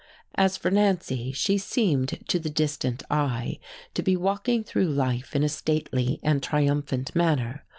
As 0.33 0.57
for 0.57 0.71
Nancy, 0.71 1.31
she 1.31 1.59
seemed 1.59 2.21
to 2.27 2.39
the 2.39 2.49
distant 2.49 3.03
eye 3.11 3.59
to 3.93 4.01
be 4.01 4.15
walking 4.17 4.63
through 4.63 4.87
life 4.87 5.35
in 5.35 5.43
a 5.43 5.47
stately 5.47 6.19
and 6.23 6.41
triumphant 6.41 7.15
manner. 7.15 7.63